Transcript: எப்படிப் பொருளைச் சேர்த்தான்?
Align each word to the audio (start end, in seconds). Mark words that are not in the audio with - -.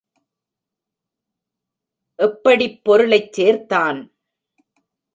எப்படிப் 2.19 2.81
பொருளைச் 2.83 3.33
சேர்த்தான்? 3.33 4.01